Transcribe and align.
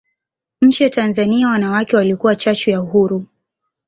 nchi 0.61 0.83
ya 0.83 0.89
Tanzania 0.89 1.47
wanawake 1.47 1.95
walikuwa 1.95 2.35
chachu 2.35 2.69
ya 2.69 2.81
uhuru 2.81 3.25